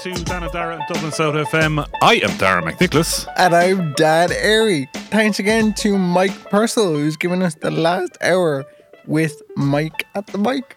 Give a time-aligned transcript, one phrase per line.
[0.00, 1.84] to Dan and Dara and Dublin South FM.
[2.02, 3.26] I am Dara McNicholas.
[3.36, 4.88] And I'm Dan Airy.
[4.94, 8.64] Thanks again to Mike Purcell, who's given us the last hour
[9.06, 10.76] with Mike at the mic.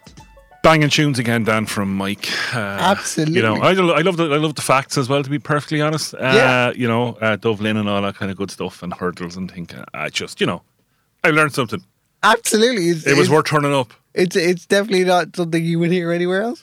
[0.64, 2.28] Banging tunes again, Dan, from Mike.
[2.54, 3.36] Uh, Absolutely.
[3.36, 5.22] You know, I, I love the I love the facts as well.
[5.22, 6.72] To be perfectly honest, uh, Yeah.
[6.72, 9.76] You know, uh, Dublin and all that kind of good stuff and hurdles and think.
[9.76, 10.62] Uh, I just, you know,
[11.22, 11.84] I learned something.
[12.24, 12.88] Absolutely.
[12.88, 13.92] It's, It was worth turning up.
[14.14, 16.62] It's, it's definitely not something you would hear anywhere else.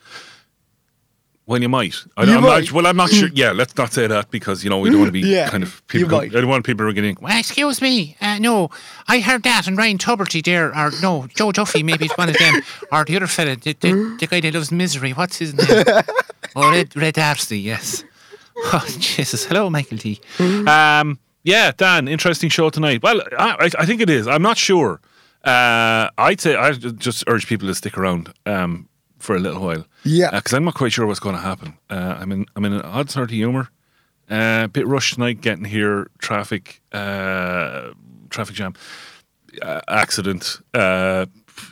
[1.49, 2.65] When you might, I, You I'm might.
[2.65, 3.29] Not, well, I'm not sure.
[3.33, 5.63] Yeah, let's not say that because you know we don't want to be Yeah, kind
[5.63, 6.17] of you people.
[6.19, 6.29] might.
[6.35, 7.17] I don't want people ringing in.
[7.19, 8.15] Well, excuse me.
[8.21, 8.69] Uh, no,
[9.07, 12.37] I heard that, and Ryan Tubridy there, or no, Joe Duffy, maybe it's one of
[12.37, 15.11] them, or the other fella, the, the, the guy that loves misery.
[15.11, 15.85] What's his name?
[16.55, 18.03] oh, Red, Ray D'Arcy, yes.
[18.71, 19.45] Oh, Jesus.
[19.45, 20.19] Hello, Michael T.
[20.67, 23.01] Um, yeah, Dan, interesting show tonight.
[23.01, 24.27] Well, I, I- I think it is.
[24.27, 24.99] I'm not sure.
[25.45, 28.88] Uh, I'd say I just urge people to stick around um,
[29.19, 29.85] for a little while.
[30.03, 30.31] Yeah.
[30.31, 31.77] because I'm not quite sure what's going to happen.
[31.89, 33.69] Uh, I'm in I'm in an odd sort of humour.
[34.29, 36.09] Uh, bit rushed tonight getting here.
[36.19, 37.91] Traffic, uh,
[38.29, 38.73] traffic jam,
[39.61, 40.59] uh, accident.
[40.73, 41.25] Uh,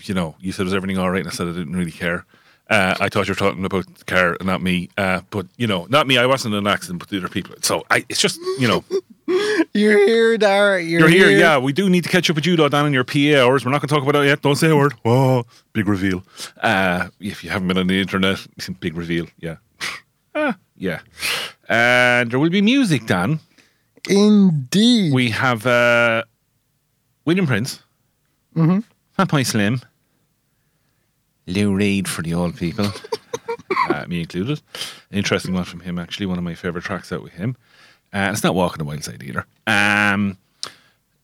[0.03, 2.25] you know, you said was everything all right, and I said I didn't really care.
[2.69, 4.89] Uh, I thought you were talking about the car, not me.
[4.97, 6.17] Uh, but you know, not me.
[6.17, 7.55] I wasn't in an accident, but the other people.
[7.61, 8.83] So I, it's just you know.
[9.73, 10.81] You're here, Dara.
[10.81, 11.57] You're, You're here, yeah.
[11.57, 13.65] We do need to catch up with you though, down in your PA hours.
[13.65, 14.41] We're not going to talk about that yet.
[14.41, 14.93] Don't say a word.
[15.03, 16.23] Whoa, big reveal.
[16.61, 18.39] Uh, if you haven't been on the internet,
[18.79, 19.27] big reveal.
[19.37, 19.57] Yeah,
[20.35, 21.01] ah, yeah.
[21.67, 23.41] And there will be music, Dan.
[24.09, 25.13] Indeed.
[25.13, 26.23] We have uh,
[27.25, 27.81] William Prince,
[28.55, 28.79] mm-hmm.
[29.21, 29.81] Fatboy Slim,
[31.47, 32.91] Lou Reed for the old people,
[33.89, 34.61] uh, me included.
[35.11, 36.25] Interesting one from him, actually.
[36.25, 37.55] One of my favourite tracks out with him.
[38.13, 39.45] Uh, it's not Walking the Wild Side either.
[39.65, 40.37] Um,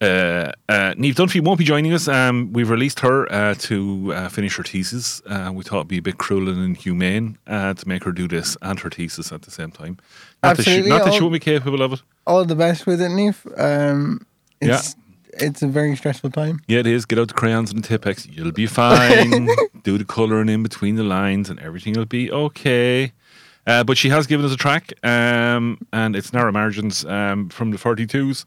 [0.04, 2.08] uh, uh, Neve Dunphy won't be joining us.
[2.08, 5.22] Um, we've released her uh, to uh, finish her thesis.
[5.26, 8.28] Uh, we thought it'd be a bit cruel and inhumane uh, to make her do
[8.28, 9.98] this and her thesis at the same time.
[10.42, 10.90] Not, that she, Absolutely.
[10.90, 12.02] not that she won't be capable of it.
[12.28, 13.48] All the best with it, Neve.
[13.58, 14.26] Um,
[14.60, 14.96] it's,
[15.40, 16.62] it's a very stressful time.
[16.68, 17.06] Yeah, it is.
[17.06, 18.28] Get out the crayons and the Tipp-Ex.
[18.28, 19.48] You'll be fine.
[19.84, 23.12] Do the colouring in between the lines and everything will be okay.
[23.66, 27.72] Uh, but she has given us a track, um, and it's Narrow Margins um, from
[27.72, 28.44] the 42s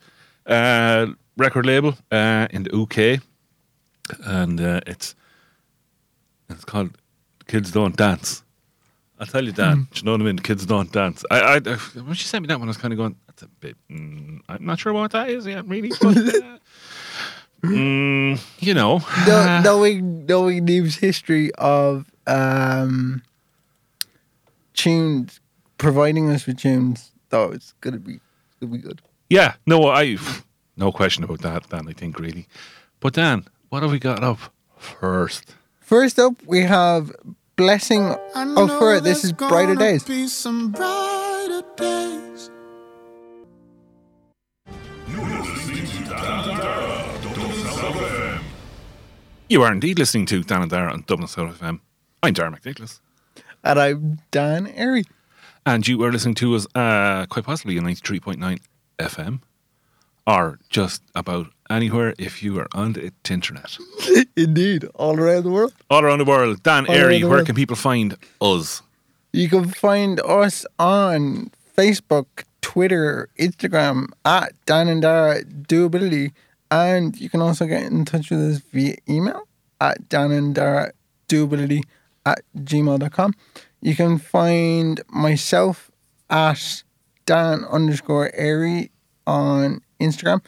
[0.47, 1.07] uh,
[1.39, 3.23] record label uh, in the UK.
[4.27, 5.15] And uh, it's
[6.51, 6.91] it's called
[7.49, 8.43] Kids Don't Dance.
[9.19, 9.89] I'll tell you, Dan.
[9.93, 10.39] Do you know what I mean?
[10.39, 11.25] Kids Don't Dance.
[11.31, 13.55] I, I- when she sent me that one, I was kind of going, that's a
[13.61, 13.77] bit.
[13.91, 15.91] Mm, I'm not sure what that is yet, really.
[16.01, 16.59] But, uh,
[17.63, 19.03] mm, you know.
[19.27, 23.23] Know- knowing knowing Neve's history of um,
[24.75, 25.41] tunes,
[25.79, 29.03] providing us with tunes, though it's gonna be it's gonna be good.
[29.29, 30.17] Yeah, no, I
[30.77, 31.89] no question about that, Dan.
[31.89, 32.47] I think really,
[33.01, 34.39] but Dan, what have we got up
[34.79, 35.55] first?
[35.81, 37.13] First up, we have
[37.57, 39.01] Blessing of Fur.
[39.01, 40.03] This is Brighter Days.
[49.49, 51.81] You are indeed listening to Dan and Dara on Dublin South FM.
[52.23, 53.01] I'm Dara McNicholas,
[53.63, 55.05] And I'm Dan Airy.
[55.65, 58.59] and you are listening to us uh, quite possibly on ninety three point nine
[58.99, 59.41] FM,
[60.27, 63.79] or just about anywhere if you are on the internet.
[64.37, 65.75] Indeed, all around the world.
[65.91, 66.63] All around the world.
[66.65, 67.47] Dan All Airy, where world.
[67.47, 68.83] can people find us?
[69.33, 72.27] You can find us on Facebook,
[72.63, 76.33] Twitter, Instagram at Dan and Dara Doability.
[76.71, 79.43] And you can also get in touch with us via email
[79.81, 80.93] at Dan and Dara
[81.29, 81.83] Doability
[82.25, 83.35] at gmail.com.
[83.81, 85.91] You can find myself
[86.29, 86.83] at
[87.25, 88.91] Dan underscore Airy
[89.27, 90.43] on Instagram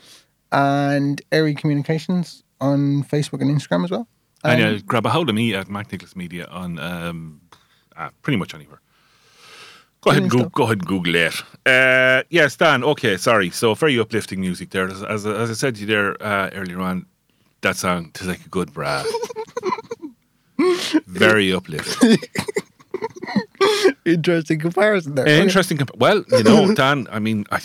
[0.50, 4.08] and Airy Communications on Facebook and Instagram as well.
[4.44, 7.40] And grab a hold of me at Mac Nicholas Media on um,
[7.96, 8.80] uh, pretty much anywhere.
[10.08, 11.42] Go ahead and go, go ahead and Google it.
[11.66, 12.82] Uh, yes, Dan.
[12.82, 13.50] Okay, sorry.
[13.50, 14.88] So very uplifting music there.
[14.88, 17.04] As, as, as I said to you there uh, earlier on,
[17.60, 19.04] that song is like a good bra.
[21.06, 22.16] very uplifting.
[24.06, 25.26] Interesting comparison there.
[25.26, 25.76] Interesting.
[25.76, 27.06] Comp- well, you know, Dan.
[27.10, 27.60] I mean, I,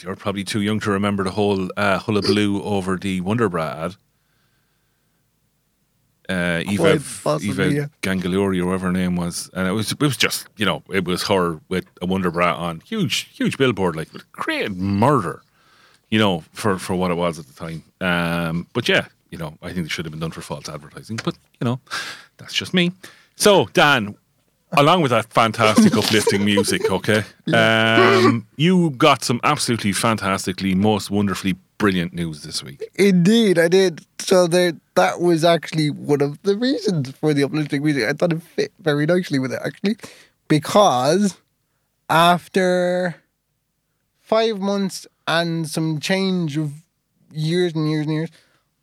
[0.00, 3.96] you're probably too young to remember the whole uh, hullabaloo over the Wonder Bra ad.
[6.28, 7.72] Uh, Eva, possibly, Eva
[8.04, 8.12] yeah.
[8.12, 11.22] Or whatever her name was, and it was it was just you know it was
[11.28, 15.40] her with a Wonder Bra on huge huge billboard like great murder,
[16.10, 17.82] you know for for what it was at the time.
[18.02, 21.18] Um, but yeah, you know I think it should have been done for false advertising,
[21.24, 21.80] but you know
[22.36, 22.92] that's just me.
[23.36, 24.14] So Dan,
[24.76, 27.22] along with that fantastic uplifting music, okay,
[27.54, 32.82] um, you got some absolutely fantastically most wonderfully brilliant news this week.
[32.96, 34.04] Indeed, I did.
[34.18, 38.04] So there, that was actually one of the reasons for the uplifting music.
[38.04, 39.96] I thought it fit very nicely with it, actually,
[40.48, 41.38] because
[42.10, 43.22] after
[44.20, 46.72] five months and some change of
[47.32, 48.30] years and years and years,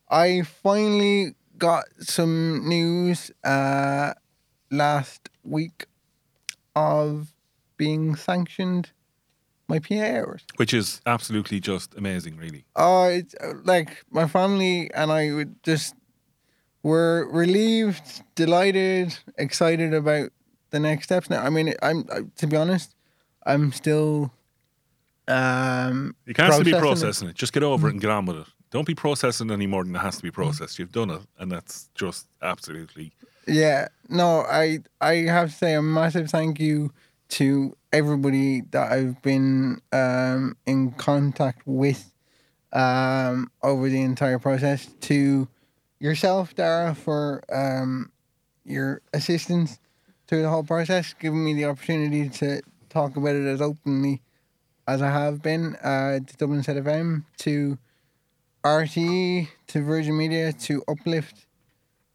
[0.09, 4.13] I finally got some news uh,
[4.71, 5.85] last week
[6.75, 7.33] of
[7.77, 8.91] being sanctioned
[9.67, 10.45] my PA hours.
[10.57, 12.65] Which is absolutely just amazing, really.
[12.75, 15.95] Oh, it's uh, like my family and I would just
[16.83, 20.29] were relieved, delighted, excited about
[20.69, 21.29] the next steps.
[21.29, 22.95] Now, I mean, I'm I, to be honest,
[23.45, 24.31] I'm still.
[25.27, 27.31] Um, You can't still be processing it.
[27.31, 27.37] it.
[27.37, 28.47] Just get over it and get on with it.
[28.69, 30.77] Don't be processing any more than it has to be processed.
[30.77, 33.13] You've done it, and that's just absolutely.
[33.47, 36.91] Yeah, no, I I have to say a massive thank you
[37.29, 42.13] to everybody that I've been um, in contact with
[42.73, 44.87] um, over the entire process.
[45.01, 45.47] To
[45.99, 48.11] yourself, Dara, for um,
[48.63, 49.79] your assistance
[50.27, 54.21] through the whole process, giving me the opportunity to talk about it as openly
[54.87, 55.75] as I have been.
[55.77, 57.77] Uh, to Dublin South FM, to
[58.63, 61.45] RTE, to Virgin Media, to Uplift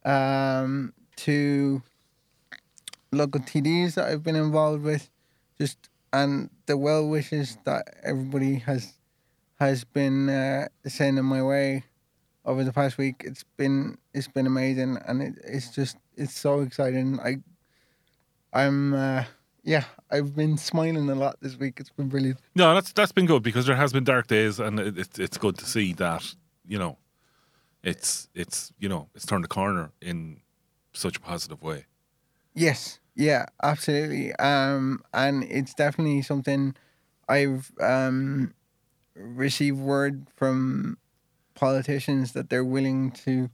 [0.04, 1.82] um, to
[3.12, 5.10] local TDs that I've been involved with,
[5.58, 8.94] just and the well wishes that everybody has
[9.58, 11.84] has been uh, sending my way
[12.44, 13.22] over the past week.
[13.24, 17.20] It's been it's been amazing, and it, it's just it's so exciting.
[17.20, 17.38] I
[18.52, 19.24] I'm uh,
[19.62, 21.78] yeah I've been smiling a lot this week.
[21.78, 22.38] It's been brilliant.
[22.54, 25.38] No, that's that's been good because there has been dark days, and it, it's it's
[25.38, 26.34] good to see that
[26.70, 26.98] you know,
[27.82, 30.40] it's it's you know it's turned a corner in
[30.94, 31.86] such a positive way.
[32.54, 34.34] Yes, yeah, absolutely.
[34.36, 36.74] Um, and it's definitely something
[37.28, 38.54] I've um
[39.14, 40.98] received word from
[41.54, 43.50] politicians that they're willing to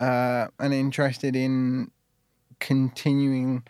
[0.00, 1.90] uh and interested in
[2.60, 3.64] continuing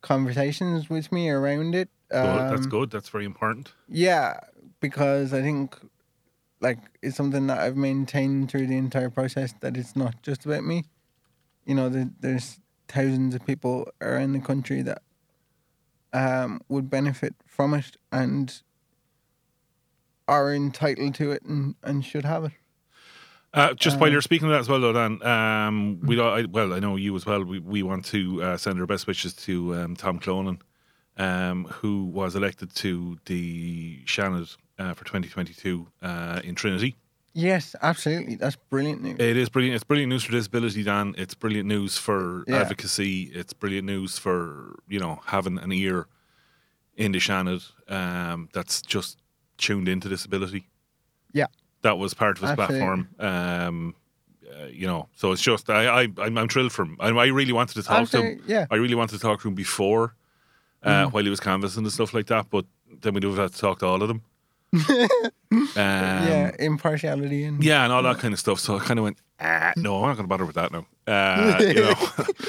[0.00, 1.88] conversations with me around it.
[2.10, 2.90] Good, that's Um, good.
[2.90, 3.72] That's very important.
[3.88, 4.38] Yeah,
[4.80, 5.76] because I think
[6.60, 10.64] like it's something that I've maintained through the entire process that it's not just about
[10.64, 10.84] me.
[11.66, 15.02] You know, the, there's thousands of people around the country that
[16.12, 18.62] um, would benefit from it and
[20.28, 22.52] are entitled to it and, and should have it.
[23.54, 26.42] Uh, just while Uh, you're speaking of that as well, though, Dan, um, we I,
[26.42, 27.42] well, I know you as well.
[27.42, 30.60] We we want to uh, send our best wishes to um, Tom Clonan,
[31.16, 36.96] um, who was elected to the Seanad uh, for 2022 uh, in Trinity.
[37.38, 38.36] Yes, absolutely.
[38.36, 39.16] That's brilliant news.
[39.18, 39.74] It is brilliant.
[39.74, 41.14] It's brilliant news for disability, Dan.
[41.18, 42.60] It's brilliant news for Yeah.
[42.62, 43.24] advocacy.
[43.34, 46.06] It's brilliant news for you know having an ear
[46.96, 47.62] in the Seanad
[47.92, 49.18] um, that's just
[49.58, 50.68] tuned into disability.
[51.32, 51.46] Yeah.
[51.82, 52.78] that was part of his Absolutely.
[52.78, 53.08] platform.
[53.20, 53.94] Um,
[54.50, 56.96] uh, you know, so it's just I, I I'm, I'm thrilled for him.
[57.00, 58.42] I, I really wanted to talk to him.
[58.46, 58.66] Yeah.
[58.70, 60.14] I really wanted to talk to him before,
[60.82, 61.12] uh, Mm.
[61.12, 62.48] while he was canvassing and stuff like that.
[62.48, 62.64] But
[63.02, 64.22] then we do have to talk to all of them.
[64.76, 65.30] um,
[65.76, 68.60] yeah, impartiality and yeah, and all that kind of stuff.
[68.60, 70.86] So I kind of went, ah, no, I'm not going to bother with that now.
[71.06, 71.94] Uh, you know,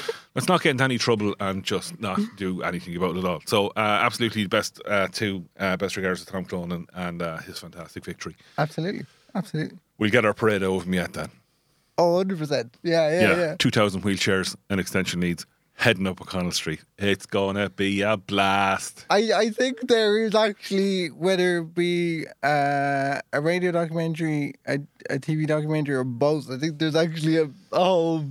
[0.34, 3.40] let's not get into any trouble and just not do anything about it at all.
[3.46, 7.58] So, uh, absolutely best uh, to uh, best regards to Tom Clonan and uh, his
[7.58, 8.36] fantastic victory.
[8.58, 9.78] absolutely, absolutely.
[9.98, 11.30] We'll get our parade over him yet then.
[11.98, 12.70] Oh, 100%.
[12.84, 13.56] Yeah, yeah, yeah.
[13.58, 15.46] 2,000 wheelchairs and extension needs
[15.78, 16.80] heading up O'Connell Street.
[16.98, 19.06] It's going to be a blast.
[19.10, 25.18] I, I think there is actually, whether it be uh, a radio documentary, a, a
[25.18, 28.24] TV documentary, or both, I think there's actually a, a whole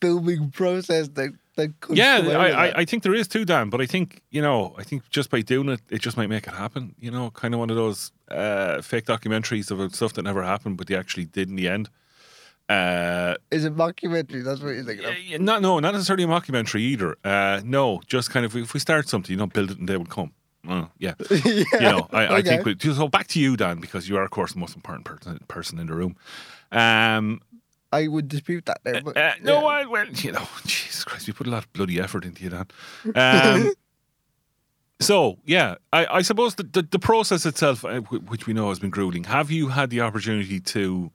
[0.00, 2.78] filming process that, that could Yeah, I, I.
[2.78, 3.68] I think there is too, Dan.
[3.68, 6.46] But I think you know, I think just by doing it, it just might make
[6.46, 6.94] it happen.
[7.00, 10.76] You know, kind of one of those uh, fake documentaries about stuff that never happened,
[10.76, 11.90] but they actually did in the end.
[12.70, 14.44] Uh, Is it mockumentary?
[14.44, 15.40] That's what you're thinking of.
[15.40, 17.16] not no, not necessarily a mockumentary either.
[17.24, 19.96] Uh, no, just kind of if we start something, you know, build it and they
[19.96, 20.32] will come.
[20.68, 21.64] Uh, yeah, yeah.
[21.72, 23.08] you know, I, I think we, so.
[23.08, 25.86] Back to you, Dan, because you are, of course, the most important person, person in
[25.88, 26.16] the room.
[26.70, 27.40] Um,
[27.92, 29.02] I would dispute that there.
[29.02, 29.66] But, uh, no, yeah.
[29.66, 32.50] I, well, you know, Jesus Christ, we put a lot of bloody effort into you,
[32.50, 32.66] Dan.
[33.14, 33.72] Um,
[35.00, 38.78] so, yeah, I, I suppose the, the, the process itself, uh, which we know has
[38.78, 41.10] been grueling, have you had the opportunity to,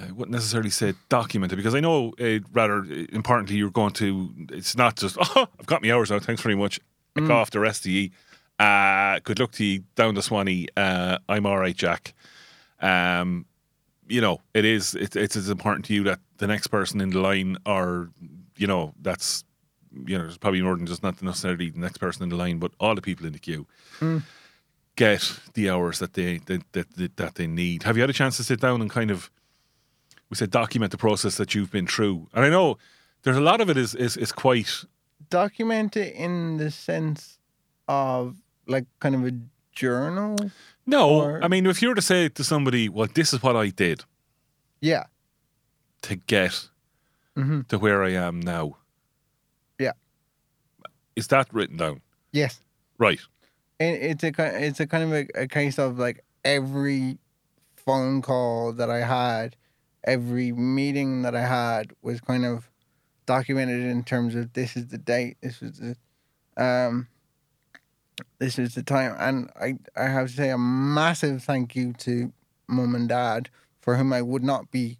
[0.00, 4.32] I wouldn't necessarily say documented because I know, uh, rather uh, importantly, you're going to,
[4.50, 6.80] it's not just, oh, I've got my hours out, thanks very much,
[7.14, 8.10] Pick off the rest of you.
[8.58, 10.68] Uh, good luck to you down the Swanee.
[10.76, 12.14] Uh, I'm all right, Jack.
[12.80, 13.46] Um,
[14.08, 14.94] you know, it is.
[14.94, 18.10] It, it's as important to you that the next person in the line, or
[18.56, 19.44] you know, that's
[20.06, 22.58] you know, there's probably more than just not necessarily the next person in the line,
[22.58, 23.66] but all the people in the queue
[24.96, 27.82] get the hours that they that, that that that they need.
[27.84, 29.30] Have you had a chance to sit down and kind of,
[30.30, 32.28] we said, document the process that you've been through?
[32.32, 32.78] And I know
[33.22, 34.84] there's a lot of it is is is quite
[35.28, 37.38] document it in the sense
[37.88, 39.32] of like kind of a
[39.72, 40.36] journal.
[40.86, 43.56] No, Or- I mean, if you were to say to somebody, "Well, this is what
[43.56, 44.04] I did
[44.80, 45.04] Yeah.
[46.02, 46.68] to get
[47.36, 47.66] Mhm.
[47.68, 48.76] to where I am now,"
[49.78, 49.92] Yeah.
[51.16, 52.00] is that written down?
[52.32, 52.60] Yes.
[52.98, 53.20] Right.
[53.78, 54.32] And it's a
[54.66, 57.18] it's a kind of a, a case of like every
[57.76, 59.56] phone call that I had,
[60.04, 62.68] every meeting that I had was kind of
[63.26, 65.96] documented in terms of this is the date, this is the
[66.62, 67.08] um
[68.38, 72.32] this is the time and I I have to say a massive thank you to
[72.68, 73.48] mum and dad
[73.80, 74.98] for whom I would not be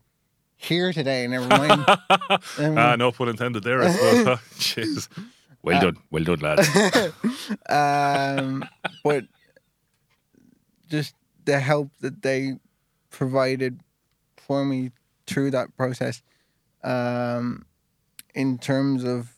[0.56, 1.84] here today, never mind.
[2.58, 3.82] Um, Ah, no pun intended there.
[3.82, 4.38] I suppose.
[4.58, 5.08] Jeez.
[5.62, 6.68] Well Uh, done, well done, lads.
[7.68, 8.64] um,
[9.04, 9.24] but
[10.88, 11.14] just
[11.44, 12.54] the help that they
[13.10, 13.80] provided
[14.50, 14.90] for me
[15.28, 16.22] through that process,
[16.82, 17.64] um,
[18.34, 19.32] in terms of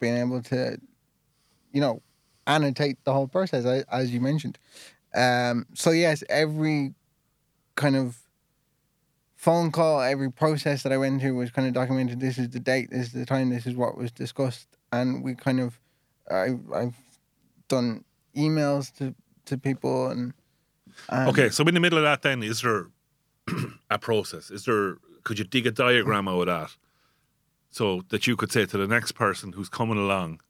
[0.00, 0.78] being able to,
[1.70, 2.00] you know,
[2.46, 4.58] annotate the whole process, as you mentioned.
[5.14, 6.94] Um, so yes, every
[7.74, 8.16] kind of
[9.36, 12.18] phone call, every process that I went through was kind of documented.
[12.18, 15.34] This is the date, this is the time, this is what was discussed, and we
[15.34, 15.78] kind of,
[16.30, 16.96] I, I've
[17.68, 18.02] done
[18.34, 20.32] emails to to people and.
[21.10, 22.86] and Okay, so in the middle of that, then is there
[23.90, 24.50] a process?
[24.50, 24.96] Is there?
[25.24, 26.70] Could you dig a diagram out of that,
[27.70, 30.40] so that you could say to the next person who's coming along?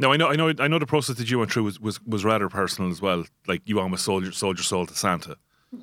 [0.00, 2.00] Now I know, I know, I know the process that you went through was was,
[2.06, 3.24] was rather personal as well.
[3.46, 5.36] Like you almost sold your sold your soul to Santa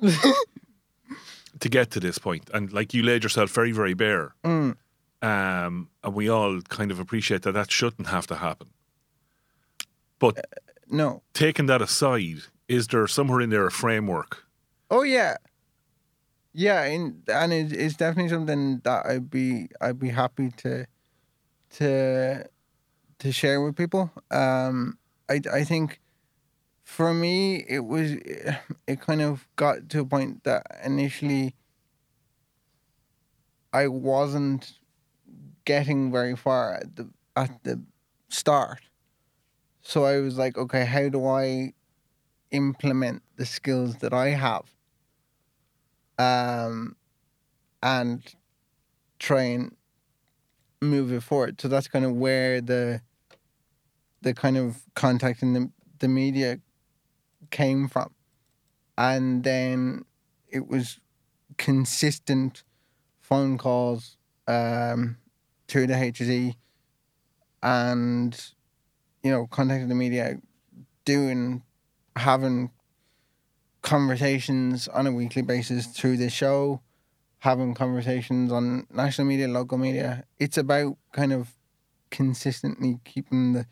[1.60, 4.34] to get to this point, and like you laid yourself very very bare.
[4.44, 4.76] Mm.
[5.22, 8.68] Um, and we all kind of appreciate that that shouldn't have to happen.
[10.18, 10.44] But
[10.88, 11.22] No.
[11.32, 14.44] taking that aside, is there somewhere in there a framework?
[14.90, 15.36] Oh yeah.
[16.58, 20.86] Yeah, and and it, it's definitely something that I'd be I'd be happy to
[21.78, 22.46] to
[23.20, 24.12] to share with people.
[24.30, 24.98] Um,
[25.28, 26.00] I I think
[26.84, 28.12] for me it was
[28.88, 31.54] it kind of got to a point that initially
[33.72, 34.78] I wasn't
[35.64, 37.82] getting very far at the at the
[38.28, 38.80] start.
[39.82, 41.74] So I was like, okay, how do I
[42.52, 44.64] implement the skills that I have?
[46.18, 46.96] Um,
[47.82, 48.22] and
[49.18, 49.76] try and
[50.80, 51.60] move it forward.
[51.60, 53.00] So that's kind of where the
[54.22, 56.60] the kind of contacting the the media
[57.50, 58.14] came from,
[58.98, 60.04] and then
[60.48, 61.00] it was
[61.58, 62.62] consistent
[63.20, 65.16] phone calls um,
[65.68, 66.54] through the HSE
[67.62, 68.52] and
[69.22, 70.38] you know contacting the media,
[71.04, 71.62] doing
[72.16, 72.70] having
[73.86, 76.80] conversations on a weekly basis through the show,
[77.38, 80.24] having conversations on national media, local media.
[80.40, 81.54] It's about kind of
[82.10, 83.66] consistently keeping the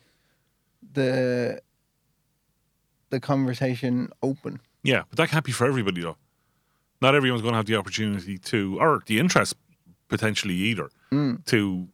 [0.93, 1.61] the
[3.09, 4.59] the conversation open.
[4.83, 6.17] Yeah, but that can't be for everybody though.
[7.01, 9.53] Not everyone's going to have the opportunity to, or the interest
[10.07, 11.43] potentially either, Mm.
[11.45, 11.87] to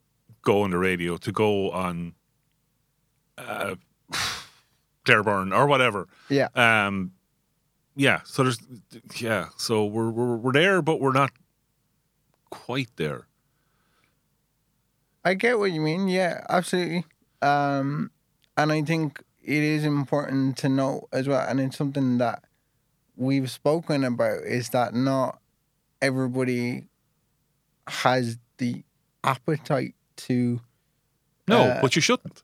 [0.43, 2.13] go on the radio, to go on
[3.37, 3.75] uh,
[5.05, 6.07] Claire Byrne or whatever.
[6.29, 6.47] Yeah.
[6.55, 7.11] Um,
[7.95, 8.21] yeah.
[8.23, 8.59] So there's,
[9.19, 9.47] yeah.
[9.57, 11.31] So we're we're we're there, but we're not
[12.49, 13.27] quite there.
[15.23, 16.07] I get what you mean.
[16.07, 17.05] Yeah, absolutely.
[17.41, 18.11] Um,
[18.57, 22.43] and I think it is important to note as well, and it's something that
[23.15, 25.39] we've spoken about is that not
[26.01, 26.85] everybody
[27.87, 28.83] has the
[29.23, 30.61] appetite to.
[31.47, 32.43] No, Uh, but you shouldn't.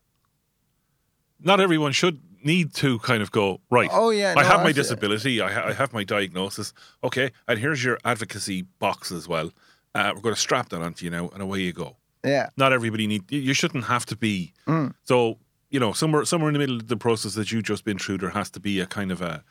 [1.39, 3.89] Not everyone should need to kind of go right.
[3.91, 5.41] Oh yeah, I have my disability.
[5.41, 6.73] I, ha- I have my diagnosis.
[7.03, 9.51] Okay, and here's your advocacy box as well.
[9.95, 11.95] Uh, we're going to strap that onto you now, and away you go.
[12.23, 13.31] Yeah, Not everybody need.
[13.31, 14.53] you- You shouldn't have to be.
[14.67, 14.93] Mm.
[15.03, 15.37] So
[15.69, 18.17] you know, somewhere somewhere in the middle of the process that you've just been through,
[18.19, 19.43] there has to be a kind of a,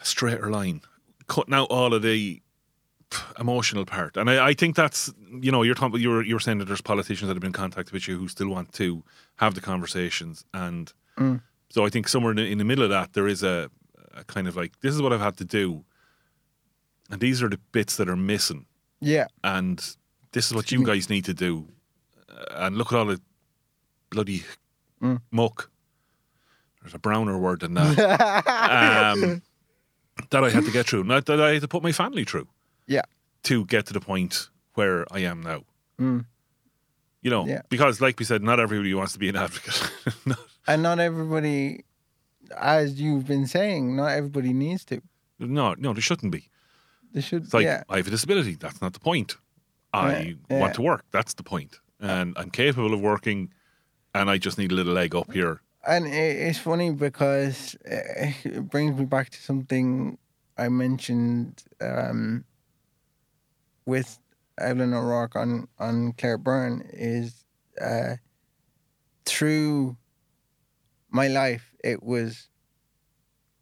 [0.00, 0.80] a straighter line,
[1.26, 2.40] cutting out all of the
[3.38, 4.16] emotional part.
[4.16, 6.00] And I, I think that's you know, you're talking.
[6.00, 8.72] You're you're saying that there's politicians that have been contacted with you who still want
[8.74, 9.02] to
[9.36, 11.42] have the conversations, and Mm.
[11.70, 13.70] So I think somewhere in the, in the middle of that there is a,
[14.14, 15.84] a kind of like this is what I've had to do,
[17.10, 18.66] and these are the bits that are missing
[19.00, 19.78] yeah, and
[20.32, 21.66] this is what you guys need to do.
[22.30, 23.20] Uh, and look at all the
[24.10, 24.44] bloody
[25.02, 25.22] Mm.
[25.30, 25.70] muck.
[26.82, 27.98] There's a browner word than that.
[29.18, 29.40] um,
[30.30, 32.46] that I had to get through, not that I had to put my family through.
[32.86, 33.02] Yeah.
[33.44, 35.62] To get to the point where I am now.
[35.98, 36.26] Mm.
[37.22, 37.62] You know, Yeah.
[37.70, 39.90] because like we said, not everybody wants to be an advocate.
[40.26, 40.34] No.
[40.72, 41.84] And not everybody,
[42.56, 45.00] as you've been saying, not everybody needs to.
[45.38, 46.48] no, no, there shouldn't be.
[47.12, 47.44] They should.
[47.44, 48.54] It's like yeah, I have a disability.
[48.54, 49.36] That's not the point.
[49.92, 50.60] I Yeah, yeah.
[50.60, 51.04] want to work.
[51.10, 51.78] That's the point.
[51.98, 53.52] And I'm capable of working,
[54.14, 58.68] and I just need a little leg up here And it's funny because uh, it
[58.70, 60.18] brings me back to something
[60.56, 62.44] I mentioned um,
[63.86, 64.18] with
[64.58, 67.44] Evelyn O'Rourke on, on Claire Byrne is
[67.80, 68.16] uh,
[69.24, 69.96] through
[71.10, 72.48] my life, it was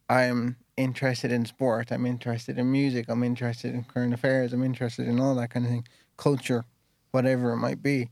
[0.09, 5.07] I'm interested in sport, I'm interested in music, I'm interested in current affairs, I'm interested
[5.07, 5.87] in all that kind of thing,
[6.17, 6.65] culture,
[7.11, 8.09] whatever it might be.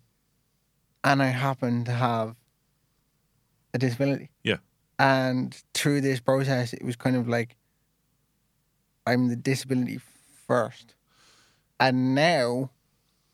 [1.03, 2.35] And I happen to have
[3.73, 4.29] a disability.
[4.43, 4.57] Yeah.
[4.99, 7.55] And through this process, it was kind of like
[9.05, 9.99] I'm the disability
[10.47, 10.95] first.
[11.79, 12.71] And now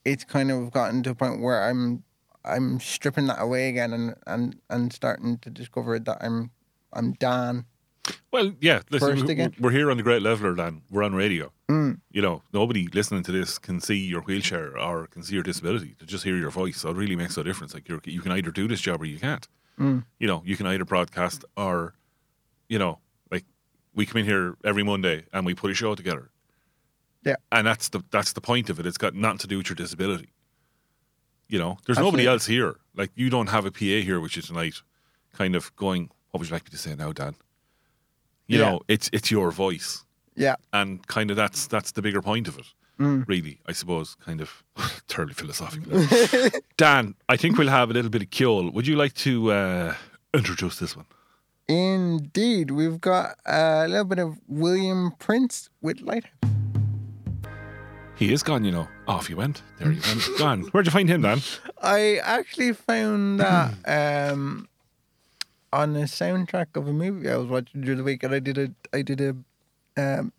[0.04, 2.04] it's kind of gotten to a point where I'm
[2.44, 6.50] I'm stripping that away again and, and, and starting to discover that I'm
[6.92, 7.64] I'm Dan.
[8.30, 8.82] Well, yeah.
[8.90, 9.54] Listen, First we- again.
[9.58, 10.82] we're here on the Great Leveler, Dan.
[10.90, 11.52] We're on radio.
[11.70, 12.00] Mm.
[12.10, 15.96] You know, nobody listening to this can see your wheelchair or can see your disability.
[15.98, 16.78] They just hear your voice.
[16.82, 17.72] So it really makes no difference.
[17.74, 19.48] Like you're, you can either do this job or you can't.
[19.80, 20.04] Mm.
[20.20, 21.94] You know, you can either broadcast or,
[22.68, 22.98] you know,
[23.30, 23.44] like
[23.94, 26.30] we come in here every Monday and we put a show together.
[27.24, 27.36] Yeah.
[27.50, 28.86] And that's the that's the point of it.
[28.86, 30.28] It's got nothing to do with your disability.
[31.48, 32.76] You know, there's nobody else here.
[32.96, 34.74] Like you don't have a PA here, which is tonight,
[35.32, 36.10] kind of going.
[36.30, 37.34] What would you like me to say now, Dan?
[38.46, 38.64] You Yeah.
[38.70, 40.04] know, it's it's your voice
[40.36, 40.56] Yeah.
[40.72, 42.66] and kind of that's that's the bigger point of it
[43.00, 43.24] Mm.
[43.26, 44.62] really i suppose kind of
[45.08, 46.06] terribly philosophical
[46.76, 49.94] dan i think we'll have a little bit of kill would you like to uh
[50.32, 51.06] introduce this one
[51.68, 52.70] Indeed.
[52.70, 56.53] We've got a little bit of William Prince with Lighthouse.
[58.16, 58.88] He is gone you know.
[59.06, 59.62] Off he went.
[59.78, 60.28] There he went.
[60.38, 60.62] Gone.
[60.72, 61.40] Where'd you find him dan?
[61.82, 63.74] I actually found that
[64.32, 64.68] um,
[65.72, 68.56] on the soundtrack of a movie I was watching during the week, and I did
[68.58, 69.30] a I did a
[69.96, 70.32] um,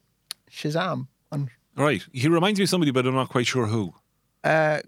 [0.51, 1.51] Shazam on.
[1.75, 2.03] right.
[2.11, 3.93] He reminds me of somebody but i'm not quite sure who.
[4.43, 4.79] Uh,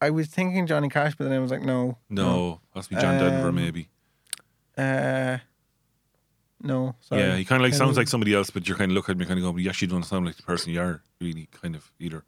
[0.00, 3.18] I was thinking Johnny Cash, but then I was like, no, no must be john
[3.18, 3.88] denver Um, maybe.
[4.78, 5.38] uh,
[6.62, 6.94] no.
[7.00, 7.22] Sorry.
[7.22, 8.94] yeah he kind of like Kind sounds of- like somebody else but you're kind of
[8.94, 10.80] looking at me kind of going but you actually don't sound like the person you
[10.80, 12.22] are really kind of either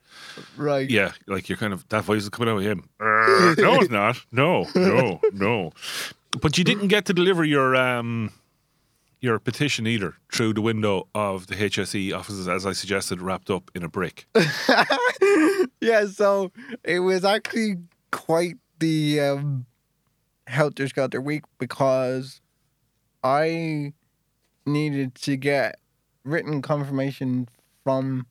[0.57, 0.89] right.
[0.91, 2.89] Yeah, like you're kind of that voice is coming out of him.
[3.59, 4.17] No, it's not.
[4.33, 5.73] No, no, no.
[6.41, 8.33] But you didn't get to deliver your um
[9.21, 13.71] your petition either through the window of the HSE offices, as I suggested, wrapped up
[13.75, 14.27] in a brick.
[15.81, 16.51] yeah, so
[16.83, 17.77] it was actually
[18.11, 19.67] quite the um,
[20.49, 22.41] helter skelter week because
[23.23, 23.93] I
[24.67, 25.79] needed to get
[26.25, 27.49] written confirmation
[27.85, 28.27] from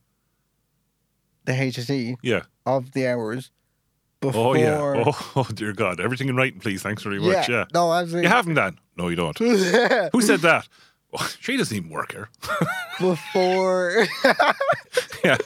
[1.44, 2.42] the HSE Yeah.
[2.64, 3.50] of the hours
[4.20, 4.56] before.
[4.56, 5.02] Oh yeah.
[5.06, 6.00] Oh, oh dear God.
[6.00, 6.82] Everything in writing, please.
[6.82, 7.48] Thanks very much.
[7.48, 7.64] Yeah.
[7.74, 8.22] No, absolutely.
[8.22, 8.78] You haven't, Dan?
[8.96, 9.36] No, you don't.
[10.12, 10.68] Who said that?
[11.12, 12.28] Oh, she doesn't even work here.
[13.00, 14.06] before.
[15.24, 15.36] yeah,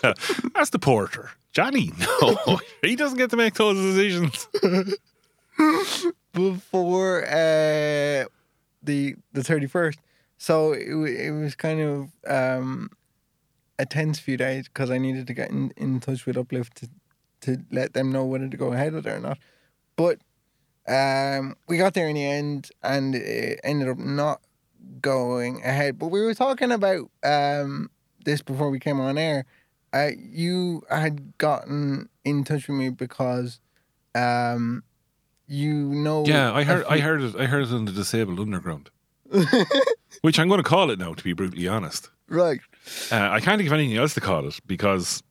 [0.55, 1.93] that's the porter, Johnny.
[1.99, 4.47] No, he doesn't get to make those decisions.
[6.33, 8.27] before uh,
[8.83, 9.99] the the thirty first.
[10.39, 12.91] So it, it was kind of um,
[13.79, 16.89] a tense few days because I needed to get in, in touch with Uplift to
[17.43, 19.39] to let them know whether to go ahead with it or not.
[19.95, 20.19] But
[20.89, 24.41] um, we got there in the end, and it ended up not
[25.01, 25.99] going ahead.
[25.99, 27.91] But we were talking about um,
[28.25, 29.45] this before we came on air.
[29.93, 33.61] Uh, you had gotten in touch with me because
[34.15, 34.83] um,
[35.47, 36.25] you know.
[36.27, 36.85] Yeah, I heard.
[36.89, 37.37] I heard it.
[37.37, 38.91] I heard it on the disabled underground,
[40.23, 41.15] which I'm going to call it now.
[41.15, 42.61] To be brutally honest, Right.
[43.13, 45.23] uh, I can't think of anything else to call it because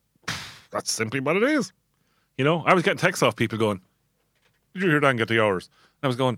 [0.71, 1.71] that's simply what it is.
[2.38, 3.81] You know, I was getting texts off people going,
[4.73, 5.69] "Did you hear Dan get the hours?"
[6.01, 6.38] And I was going,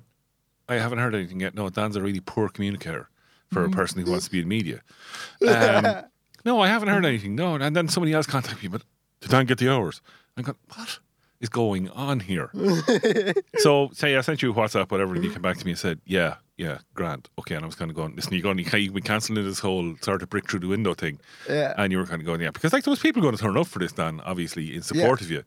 [0.69, 3.09] "I haven't heard anything yet." No, Dan's a really poor communicator
[3.51, 4.81] for a person who wants to be in media.
[5.47, 6.03] Um,
[6.45, 7.33] no, I haven't heard anything.
[7.35, 8.83] No, and then somebody else contacted me, but
[9.21, 10.01] did Dan get the hours?
[10.35, 10.99] I'm going, what
[11.39, 12.50] is going on here?
[13.58, 15.80] so say I sent you a WhatsApp, whatever, and you came back to me and
[15.80, 17.56] said, yeah, yeah, Grant, okay.
[17.56, 20.23] And I was kind of going, listen, you're going, you've been cancelling this whole sort
[20.23, 21.19] of brick through the window thing,
[21.50, 21.73] Yeah.
[21.78, 23.58] and you were kind of going, yeah, because like there was people going to turn
[23.58, 25.43] up for this, Dan, obviously in support of you,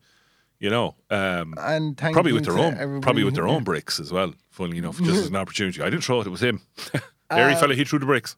[0.60, 4.12] you know, um, And thank probably with their own, probably with their own bricks as
[4.12, 4.34] well.
[4.50, 5.80] Funnily enough, just as an opportunity.
[5.82, 6.60] I didn't throw it; it was him.
[7.30, 8.36] Hairy Uh, fella, he threw the bricks.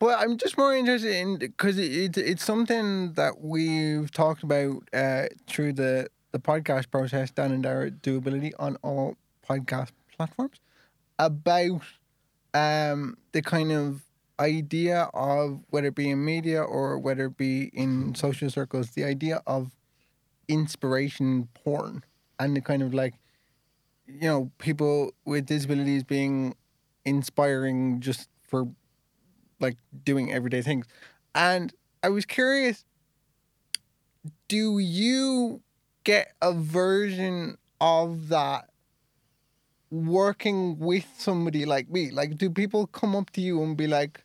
[0.00, 4.82] Well, I'm just more interested in because it, it, it's something that we've talked about
[4.92, 9.16] uh, through the, the podcast process, Dan and Dara Doability on all
[9.48, 10.60] podcast platforms
[11.18, 11.80] about
[12.52, 14.02] um, the kind of
[14.38, 19.02] idea of whether it be in media or whether it be in social circles, the
[19.02, 19.70] idea of
[20.46, 22.04] inspiration porn
[22.38, 23.14] and the kind of like,
[24.06, 26.54] you know, people with disabilities being
[27.06, 28.68] inspiring just for
[29.58, 30.86] like doing everyday things.
[31.34, 31.72] And
[32.02, 32.84] I was curious
[34.48, 35.62] do you
[36.06, 38.70] get a version of that
[39.90, 42.10] working with somebody like me?
[42.10, 44.24] Like, do people come up to you and be like,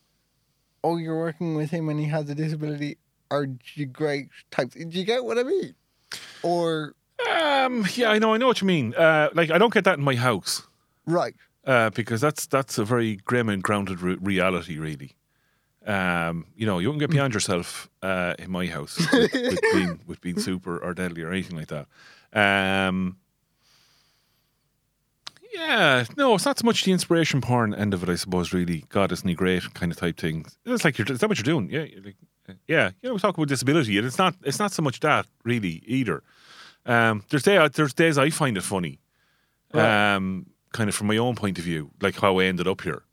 [0.84, 2.98] "Oh, you're working with him and he has a disability,"
[3.32, 4.76] Are you great types?
[4.76, 5.74] Do you get what I mean?
[6.44, 6.96] Or
[7.30, 8.94] Um, yeah, I know, I know what you mean.
[8.94, 10.67] Uh, like, I don't get that in my house
[11.06, 11.34] right?
[11.65, 15.12] uh, because that's that's a very grim and grounded re- reality, really.
[15.86, 20.00] Um, you know, you wouldn't get beyond yourself uh, in my house with, with being
[20.06, 21.88] with being super or deadly or anything like that.
[22.34, 23.17] Um,
[25.54, 28.54] yeah, no, it's not so much the inspiration porn end of it, I suppose.
[28.54, 29.74] Really, God, isn't he great?
[29.74, 30.46] Kind of type thing.
[30.65, 31.70] It's like you're, is that what you're doing?
[31.70, 32.15] Yeah, you're like,
[32.48, 32.91] uh, yeah.
[33.02, 35.82] You know, we talk about disability, and it's not it's not so much that really
[35.86, 36.24] either.
[36.86, 39.00] Um, there's day there's days I find it funny,
[39.74, 40.13] Right.
[40.15, 43.04] um, kind of from my own point of view, like how I ended up here.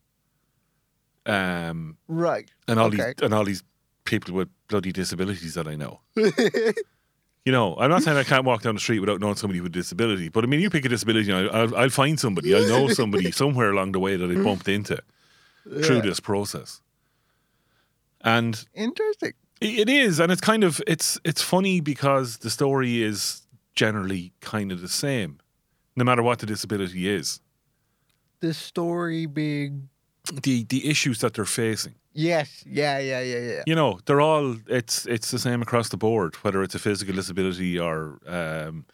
[1.29, 2.51] Um, Right.
[2.67, 2.97] and all Okay.
[2.97, 3.63] these and all these
[4.05, 6.01] people with bloody disabilities that I know.
[6.17, 9.71] you know, I'm not saying I can't walk down the street without knowing somebody with
[9.73, 12.55] a disability, but I mean, you pick a disability, and I'll, I'll, I'll find somebody.
[12.55, 14.99] I'll know somebody somewhere along the way that I bumped into
[15.85, 16.81] through this process.
[18.23, 19.33] And Interesting.
[19.61, 23.43] it is, and it's kind of it's it's funny because the story is
[23.75, 25.39] generally kind of the same,
[25.95, 27.41] no matter what the disability is.
[28.41, 29.89] The story being
[30.33, 31.95] The the issues that they're facing.
[32.13, 33.63] yes, yeah, yeah, yeah, yeah.
[33.67, 37.15] you know they're all it's it's the same across the board whether it's a physical
[37.15, 38.85] disability or um,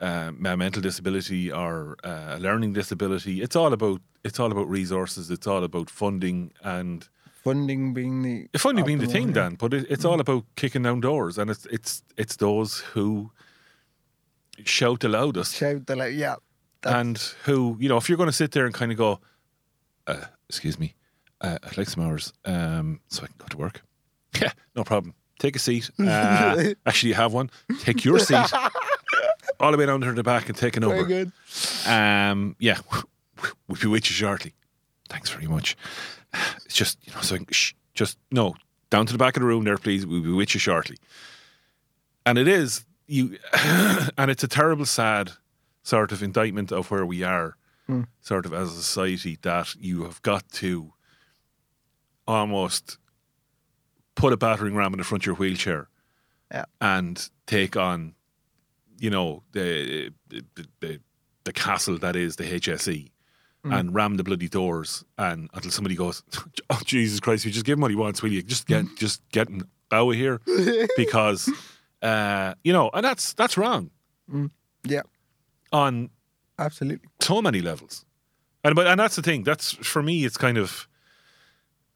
[0.00, 5.30] a mental disability or uh, a learning disability it's all about it's all about resources
[5.30, 7.08] it's all about funding and
[7.44, 9.32] Funding being the funding being the thing.
[9.32, 13.30] Dan but it, it's all about kicking down doors and it's it's it's those who
[14.64, 16.36] shout the loudest Shout the like, yeah.
[16.82, 19.20] That's- and who you know if you're going to sit there and kind of go
[20.06, 20.94] uh, excuse me
[21.40, 23.82] uh, i'd like some hours um, so i can go to work.
[24.40, 25.14] Yeah no problem.
[25.38, 25.90] Take a seat.
[25.98, 27.50] Uh, actually you have one.
[27.80, 28.52] Take your seat.
[29.60, 31.32] All the way down to the back and take an Very over good.
[31.86, 32.78] um, yeah
[33.68, 34.52] we'll be with you shortly.
[35.08, 35.76] Thanks very much.
[36.64, 38.54] It's just you know so shh, just no
[38.90, 40.04] down to the back of the room there please.
[40.06, 40.96] We'll be with you shortly.
[42.26, 43.38] And it is you
[44.18, 45.32] and it's a terrible sad
[45.82, 47.56] sort of indictment of where we are
[47.86, 48.02] Hmm.
[48.20, 50.92] sort of as a society that you have got to
[52.26, 52.98] almost
[54.16, 55.88] put a battering ram in the front of your wheelchair
[56.50, 56.64] Yeah.
[56.80, 58.14] and take on
[58.98, 60.42] you know the the,
[60.80, 61.00] the
[61.44, 63.10] the castle that is the HSE
[63.64, 63.72] hmm.
[63.72, 66.22] and ram the bloody doors and until somebody goes
[66.70, 68.42] oh Jesus Christ you just give him what he wants will you?
[68.42, 68.94] Just get hmm.
[68.96, 70.40] just get him out of here.
[70.96, 71.48] Because
[72.02, 73.90] uh you know and that's that's wrong.
[74.84, 75.02] Yeah,
[75.72, 76.10] on
[76.58, 77.08] absolutely.
[77.20, 78.04] so many levels.
[78.64, 79.44] And but and that's the thing.
[79.44, 80.24] That's for me.
[80.24, 80.88] It's kind of,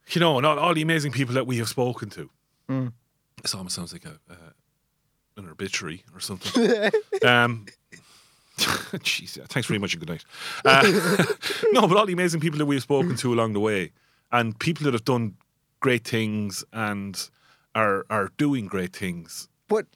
[0.08, 2.30] you know, and all, all the amazing people that we have spoken to.
[3.42, 4.52] This almost sounds like a uh,
[5.36, 6.62] an obituary or something.
[7.24, 7.66] um,
[8.58, 10.24] jeez, thanks very much and good night.
[10.64, 10.82] Uh,
[11.72, 13.92] no, but all the amazing people that we've spoken to along the way,
[14.30, 15.34] and people that have done
[15.80, 17.30] great things and
[17.74, 19.48] are are doing great things.
[19.68, 19.86] But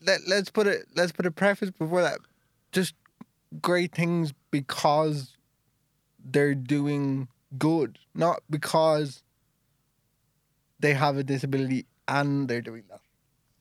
[0.00, 2.18] let, let's put it let's put a preface before that.
[2.72, 2.94] Just
[3.60, 5.36] great things because
[6.24, 9.22] they're doing good, not because
[10.80, 13.00] they have a disability and they're doing that.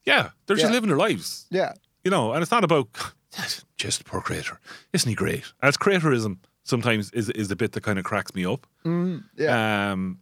[0.05, 1.45] Yeah, they're just living their lives.
[1.51, 1.73] Yeah,
[2.03, 2.87] you know, and it's not about
[3.77, 4.59] just poor creator.
[4.93, 5.51] Isn't he great?
[5.61, 8.65] As creatorism sometimes is is the bit that kind of cracks me up.
[8.85, 10.19] mm, yeah, Um,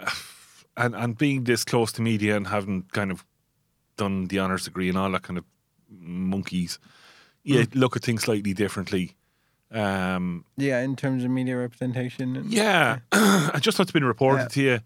[0.76, 3.24] and and being this close to media and having kind of
[3.96, 5.44] done the honors degree and all that kind of
[5.88, 6.78] monkeys,
[7.44, 9.16] yeah, look at things slightly differently.
[9.70, 10.80] Um, yeah.
[10.82, 14.48] In terms of media representation, and, yeah, and just what's been reported Yeah.
[14.48, 14.80] to you,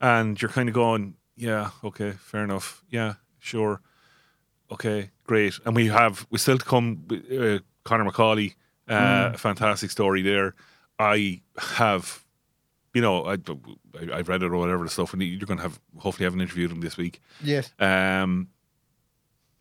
[0.00, 3.80] and you're kind of going, yeah, okay, fair enough, yeah, sure,
[4.70, 5.58] okay, great.
[5.64, 8.54] And we have we still to come, uh, Connor Macaulay,
[8.88, 10.54] uh, fantastic story there.
[10.98, 12.24] I have,
[12.94, 15.62] you know, I, I I've read it or whatever the stuff, and you're going to
[15.62, 17.20] have hopefully have an interview with him this week.
[17.42, 18.48] yes, Um,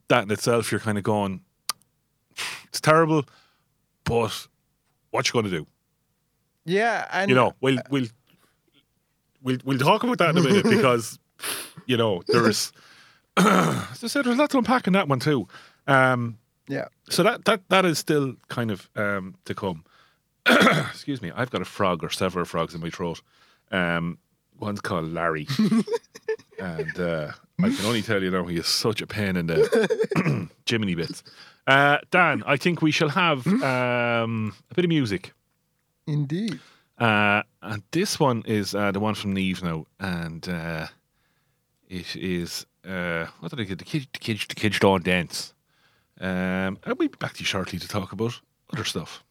[0.08, 1.42] that in itself, you're kind of going,
[2.70, 3.26] it's terrible,
[4.06, 4.48] but
[5.12, 5.68] what you going to do?
[6.66, 8.08] yeah, and you know, we'll we'll
[9.42, 11.20] we'll we'll talk about that in a minute because
[11.86, 12.72] you know there's
[13.38, 15.48] as I said there's lots to unpack in that one too.
[15.88, 19.84] Um, yeah, so that that that is still kind of um, to come.
[20.46, 23.22] Excuse me, I've got a frog or several frogs in my throat.
[23.72, 24.18] Um,
[24.60, 25.48] one's called Larry,
[26.60, 27.32] and uh,
[27.64, 31.24] I can only tell you now he is such a pain in the Jiminy bits.
[31.68, 35.34] Uh, Dan, I think we shall have um, a bit of music.
[36.08, 36.60] indeed.
[36.98, 40.88] Uh, and this one is uh, the one from Neve now, and uh,
[41.88, 43.78] it is uh, what did I get?
[43.78, 45.54] The kids, the kids, the kids don't dance.
[46.20, 48.40] Um, and we'll be back to you shortly to talk about
[48.74, 49.24] other stuff.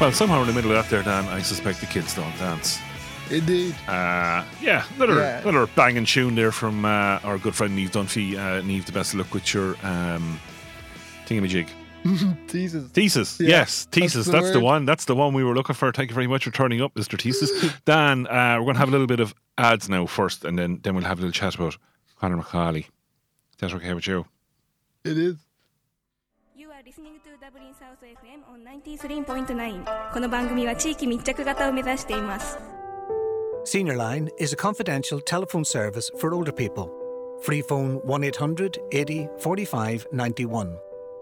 [0.00, 2.78] Well, somehow in the middle of that there, Dan, I suspect the kids don't dance.
[3.29, 3.75] Indeed.
[3.87, 5.41] Uh, yeah, another Yeah.
[5.41, 8.37] another banging tune there from uh, our good friend Neve Dunphy.
[8.37, 10.39] Uh, Neve, the best of luck with your um,
[11.27, 11.67] thingamajig.
[12.47, 12.85] Jesus.
[12.93, 14.25] Thesis, Yeah, yes, that's thesis.
[14.27, 14.63] the That's the word.
[14.65, 14.85] one.
[14.85, 15.91] That's the one we were looking for.
[15.91, 17.19] Thank you very much for turning up, Mr.
[17.21, 17.51] Thesis.
[17.83, 20.79] Dan, uh, we're going to have a little bit of ads now first, and then
[20.83, 21.75] then we'll have a little chat about
[22.17, 22.85] Conor McCauley.
[23.59, 24.25] That's okay with you?
[25.03, 25.35] It is.
[26.55, 32.57] You are listening to Dublin South FM on 93.9この番組は地域密着型を目指しています
[33.64, 36.92] Senior Line is a confidential telephone service for older people.
[37.42, 40.76] Free phone 1 800 80 45 91.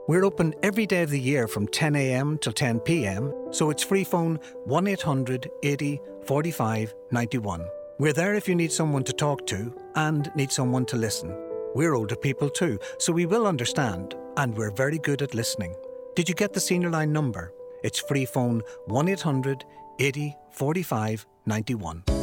[0.08, 4.40] We're open every day of the year from 10am till 10pm, so it's free phone
[4.64, 7.66] 1 800 80 45 91.
[7.98, 11.36] We're there if you need someone to talk to and need someone to listen.
[11.74, 15.74] We're older people too, so we will understand, and we're very good at listening.
[16.16, 17.52] Did you get the Senior Line number?
[17.84, 19.62] It's free phone 1 800
[19.98, 22.19] 80 45 91.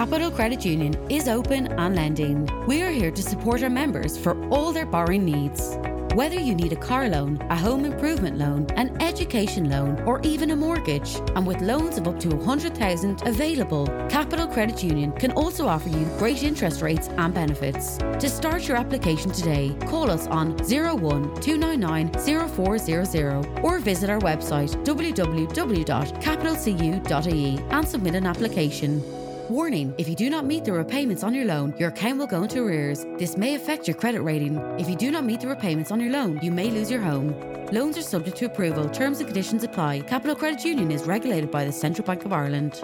[0.00, 2.48] Capital Credit Union is open and lending.
[2.66, 5.76] We are here to support our members for all their borrowing needs.
[6.14, 10.52] Whether you need a car loan, a home improvement loan, an education loan, or even
[10.52, 15.68] a mortgage, and with loans of up to 100,000 available, Capital Credit Union can also
[15.68, 17.98] offer you great interest rates and benefits.
[17.98, 22.10] To start your application today, call us on 01 299
[22.48, 29.19] 0400 or visit our website www.capitalcu.ie and submit an application.
[29.50, 32.44] Warning if you do not meet the repayments on your loan, your account will go
[32.44, 33.04] into arrears.
[33.18, 34.58] This may affect your credit rating.
[34.78, 37.34] If you do not meet the repayments on your loan, you may lose your home.
[37.72, 38.88] Loans are subject to approval.
[38.88, 40.02] Terms and conditions apply.
[40.02, 42.76] Capital Credit Union is regulated by the Central Bank of Ireland.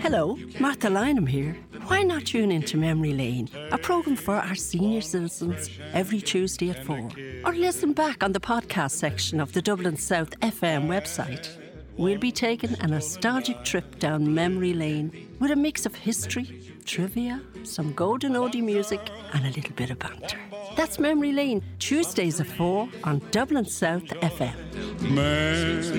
[0.00, 1.56] Hello, Martha Lynham here.
[1.88, 6.84] Why not tune into Memory Lane, a programme for our senior citizens every Tuesday at
[6.84, 7.08] 4?
[7.46, 11.61] Or listen back on the podcast section of the Dublin South FM website.
[11.96, 17.40] We'll be taking a nostalgic trip down memory lane with a mix of history, trivia,
[17.64, 19.00] some golden oldie music,
[19.34, 20.38] and a little bit of banter.
[20.76, 24.54] That's Memory Lane, Tuesdays at 4 on Dublin South FM.
[25.02, 25.90] Memories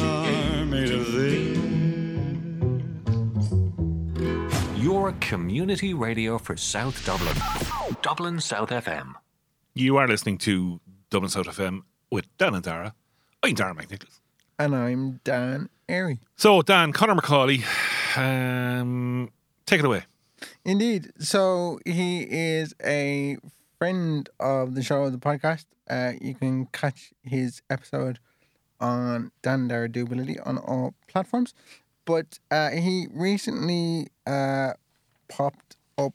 [0.00, 1.58] are made of this.
[4.82, 7.36] Your community radio for South Dublin.
[8.02, 9.12] Dublin South FM.
[9.74, 12.94] You are listening to Dublin South FM with Dan and Dara.
[13.42, 14.19] I'm Dara McNicholas.
[14.60, 16.20] And I'm Dan Airy.
[16.36, 17.64] So, Dan, Connor McCauley,
[18.14, 19.30] um,
[19.64, 20.02] take it away.
[20.66, 21.12] Indeed.
[21.18, 23.38] So he is a
[23.78, 25.64] friend of the show, the podcast.
[25.88, 28.18] Uh, you can catch his episode
[28.78, 31.54] on Dan Dara Doability on all platforms.
[32.04, 34.74] But uh, he recently uh,
[35.30, 36.12] popped up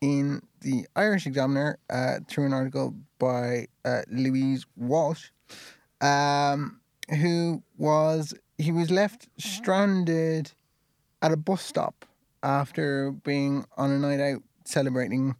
[0.00, 5.30] in the Irish Examiner uh, through an article by uh, Louise Walsh,
[6.00, 6.78] um,
[7.10, 10.52] who was he was left stranded
[11.22, 12.04] at a bus stop
[12.42, 15.34] after being on a night out celebrating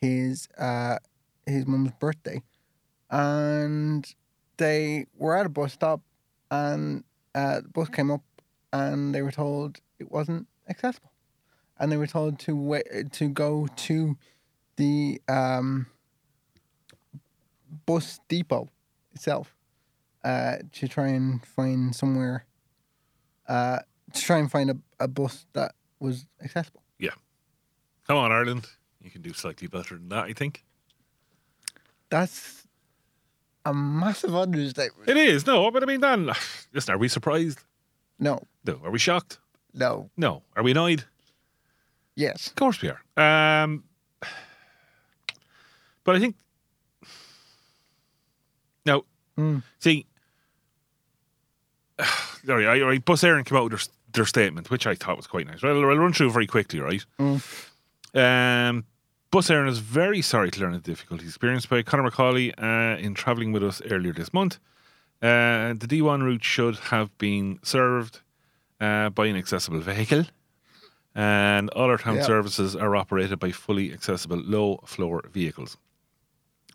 [0.00, 0.98] his uh,
[1.46, 2.42] his mum's birthday,
[3.10, 4.14] and
[4.56, 6.00] they were at a bus stop,
[6.50, 7.04] and
[7.34, 8.22] uh, the bus came up,
[8.72, 11.12] and they were told it wasn't accessible,
[11.78, 14.16] and they were told to wait to go to
[14.76, 15.86] the um,
[17.86, 18.68] bus depot
[19.12, 19.54] itself
[20.24, 22.46] uh, to try and find somewhere
[23.48, 23.78] uh,
[24.12, 26.82] to try and find a, a bus that was accessible.
[26.98, 27.10] Yeah.
[28.06, 28.66] Come on, Ireland.
[29.00, 30.64] You can do slightly better than that, I think.
[32.10, 32.66] That's
[33.64, 35.08] a massive understatement.
[35.08, 36.30] It is, no, but I mean, Dan,
[36.72, 37.60] listen, are we surprised?
[38.18, 38.80] No, No.
[38.84, 39.38] Are we shocked?
[39.74, 40.42] no, No.
[40.56, 41.04] Are we annoyed?
[42.16, 42.48] yes.
[42.48, 43.00] Of course we are.
[43.62, 43.84] Um,
[46.04, 46.36] but I think
[49.38, 49.62] Mm.
[49.78, 50.04] see,
[52.44, 55.26] sorry, I, I Bus Éireann came out with their, their statement, which I thought was
[55.26, 55.62] quite nice.
[55.62, 57.04] I'll, I'll run through very quickly, right?
[57.20, 58.84] Um,
[59.30, 63.14] Bus Éireann is very sorry to learn the difficulties experienced by Conor McCauley uh, in
[63.14, 64.58] travelling with us earlier this month.
[65.20, 68.20] Uh, the D1 route should have been served
[68.80, 70.24] uh, by an accessible vehicle
[71.14, 72.22] and all our town Yeah.
[72.22, 75.76] services are operated by fully accessible low floor vehicles.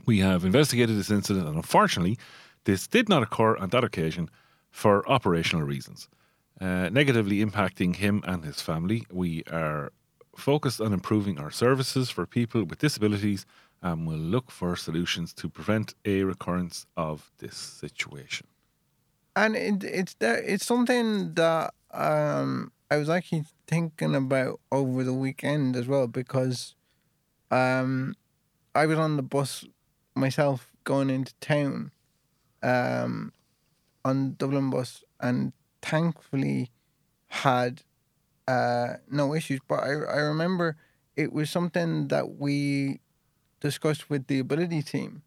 [0.05, 2.17] We have investigated this incident, and unfortunately,
[2.65, 4.29] this did not occur on that occasion
[4.71, 6.07] for operational reasons,
[6.59, 9.05] uh, negatively impacting him and his family.
[9.11, 9.91] We are
[10.35, 13.45] focused on improving our services for people with disabilities
[13.81, 18.47] and will look for solutions to prevent a recurrence of this situation.
[19.35, 20.15] And it, it's.
[20.21, 26.75] It's something that um, I was actually thinking about over the weekend as well because
[27.51, 28.15] um,
[28.75, 29.65] I was on the bus
[30.15, 31.91] myself going into town
[32.63, 33.33] um,
[34.03, 36.71] on Dublin bus, and thankfully
[37.27, 37.83] had
[38.47, 39.59] uh, no issues.
[39.67, 40.77] But I I remember
[41.15, 42.99] it was something that we
[43.59, 45.23] discussed with the ability team.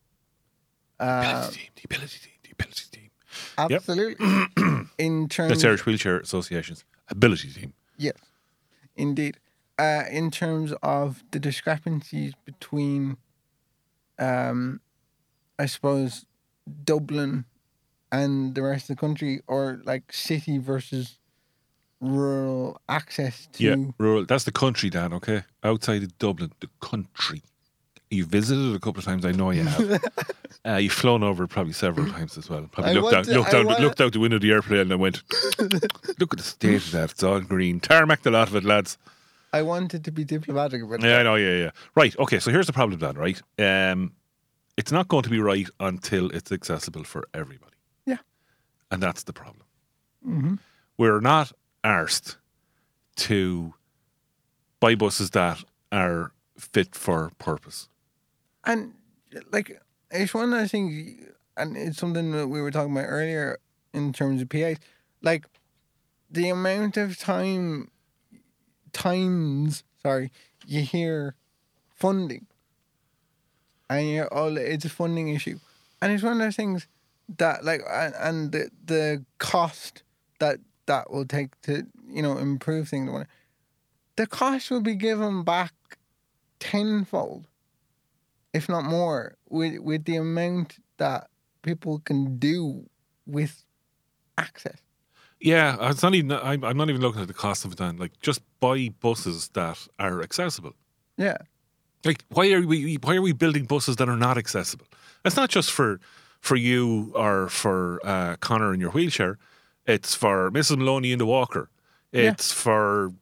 [0.98, 3.10] Uh, team, the ability team, the ability team.
[3.58, 4.26] absolutely.
[4.98, 7.74] In terms, That's Irish Wheelchair Association's ability team.
[7.98, 8.16] Yes,
[8.96, 9.38] indeed.
[9.78, 13.18] Uh, in terms of the discrepancies between,
[14.18, 14.80] um,
[15.58, 16.24] I suppose,
[16.84, 17.44] Dublin
[18.12, 21.18] and the rest of the country, or like city versus
[22.00, 23.62] rural access to.
[23.64, 24.24] Yeah, rural.
[24.24, 25.12] That's the country, Dan.
[25.14, 27.42] Okay, outside of Dublin, the country.
[28.10, 29.24] You visited a couple of times.
[29.24, 30.04] I know you have.
[30.66, 32.68] uh, you've flown over probably several times as well.
[32.70, 34.52] Probably I looked out, to- looked I out, wanna- looked out the window of the
[34.52, 35.22] airplane and I went,
[35.58, 37.10] "Look at the state of that.
[37.10, 37.80] It's all green.
[37.80, 38.96] Tarmac a lot of it, lads."
[39.52, 41.34] I wanted to be diplomatic about Yeah, I know.
[41.36, 41.70] Yeah, yeah.
[41.94, 42.16] Right.
[42.18, 42.38] Okay.
[42.38, 43.16] So here's the problem, Dan.
[43.16, 43.40] Right.
[43.58, 44.12] Um,
[44.76, 47.76] it's not going to be right until it's accessible for everybody.
[48.04, 48.18] Yeah.
[48.90, 49.64] And that's the problem.
[50.22, 50.54] hmm
[50.98, 52.36] We're not arsed
[53.16, 53.74] to
[54.80, 57.88] buy buses that are fit for purpose.
[58.64, 58.94] And
[59.52, 61.22] like it's one of those things,
[61.56, 63.58] and it's something that we were talking about earlier
[63.92, 64.76] in terms of PAs.
[65.22, 65.46] Like
[66.30, 67.90] the amount of time,
[68.92, 70.30] times, sorry,
[70.66, 71.34] you hear
[71.94, 72.46] funding,
[73.88, 75.58] and you're all it's a funding issue,
[76.00, 76.86] and it's one of those things
[77.38, 80.02] that like and, and the the cost
[80.38, 83.10] that that will take to you know improve things.
[84.16, 85.72] The cost will be given back
[86.58, 87.46] tenfold
[88.56, 91.28] if not more, with with the amount that
[91.62, 92.88] people can do
[93.26, 93.64] with
[94.38, 94.78] access.
[95.40, 96.32] Yeah, uh, it's not even.
[96.32, 97.78] I'm, not even looking at the cost of it.
[97.78, 97.98] Dan.
[97.98, 100.72] Like, just buy buses that are accessible.
[101.18, 101.36] Yeah,
[102.04, 104.86] Like, why are we why are we building buses that are not accessible?
[105.24, 106.00] It's not just for
[106.40, 109.38] for you or for uh, Connor in your wheelchair.
[109.86, 110.78] It's for Mrs.
[110.78, 111.70] Maloney in the walker.
[112.12, 112.30] Yeah.
[112.30, 113.12] It's for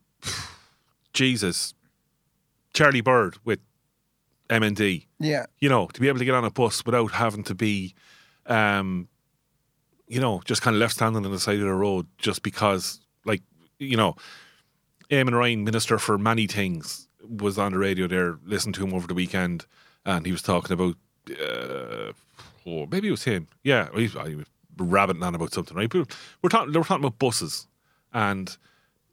[1.13, 1.75] Jesus,
[2.73, 3.61] Charlie Bird with
[4.51, 5.07] MND.
[5.21, 7.95] yeah, You know, to be able to get on a bus without having to be,
[8.47, 9.09] um,
[10.07, 13.01] you know, just kind of left standing on the side of the road just because,
[13.25, 13.43] like,
[13.79, 14.17] you know,
[15.11, 19.07] Eamon Ryan, Minister for Many Things, was on the radio there, listened to him over
[19.07, 19.67] the weekend,
[20.05, 20.97] and he was talking about,
[21.31, 22.13] uh,
[22.67, 23.49] oh, maybe it was him.
[23.63, 25.89] Yeah, he, he was rabbiting on about something, right?
[25.89, 27.67] But we're talking, we're talking about buses,
[28.13, 28.57] and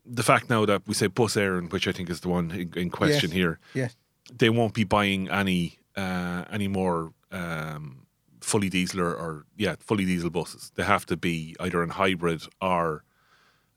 [0.06, 2.74] the fact now that we say Bus Éireann, which I think is the one in,
[2.76, 3.36] in question Yes.
[3.38, 3.96] here, yes,
[4.36, 8.06] they won't be buying any uh, any more um,
[8.42, 10.72] fully diesel or, or yeah fully diesel buses.
[10.76, 13.04] They have to be either in hybrid or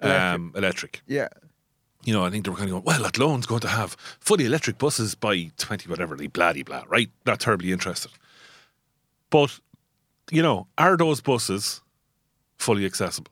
[0.00, 1.02] um, electric.
[1.06, 1.28] yeah,
[2.04, 4.44] You know, I think they were kind of going, well, Athlone's going to have fully
[4.44, 7.10] electric buses by twenty whatever, they blah blah, right?
[7.24, 8.12] Not terribly interested.
[9.30, 9.58] But
[10.30, 11.80] you know, are those buses
[12.58, 13.30] fully accessible?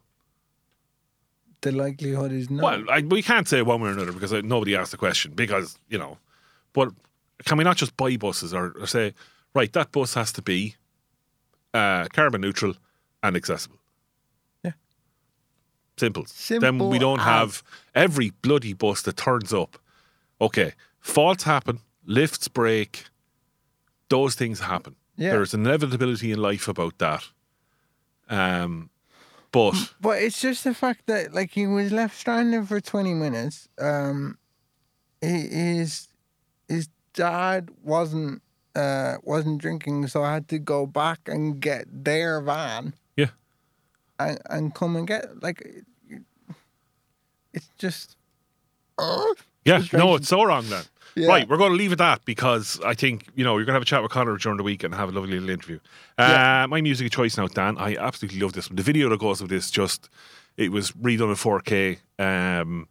[1.63, 2.63] the likelihood is not.
[2.63, 5.33] Well, I, we can't say one way or another because uh, nobody asked the question.
[5.35, 6.19] Because you know,
[6.73, 6.91] but
[7.45, 9.15] can we not just buy buses or, or say,
[9.55, 10.77] right, that bus has to be
[11.73, 12.75] uh, carbon neutral
[13.23, 13.79] and accessible?
[15.97, 16.25] Yeah.
[16.27, 16.79] Simple.
[16.79, 17.63] then we don't have
[17.95, 19.79] every bloody bus that turns up.
[20.41, 23.05] Okay, faults happen, lifts break,
[24.09, 24.97] those things happen.
[25.17, 25.33] Yeah.
[25.33, 27.25] There's an inevitability in life about that.
[28.29, 28.91] Um,
[29.53, 33.69] but But it's just the fact that like he was left stranded for twenty minutes.
[33.79, 34.39] Um,
[35.21, 36.09] he, his
[36.69, 38.43] his dad wasn't
[38.75, 42.95] uh wasn't drinking, so I had to go back and get their van.
[44.29, 45.63] And and come and get like,
[47.53, 48.17] it's just.
[48.99, 50.85] Oh, Yeah, no, it's so wrong then.
[51.15, 51.29] Yeah.
[51.29, 53.75] Right, we're going to leave it at that because I think, you know, you're going
[53.75, 55.79] to have a chat with Connor during the week and have a lovely little interview.
[56.19, 56.67] Uh, Yeah.
[56.69, 57.77] My music of choice now, Dan.
[57.79, 58.77] I absolutely love this one.
[58.77, 60.09] The video that goes with this just,
[60.57, 61.99] it was redone in 4K.
[62.19, 62.89] Um,